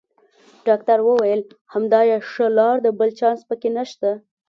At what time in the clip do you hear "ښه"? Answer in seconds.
2.29-2.47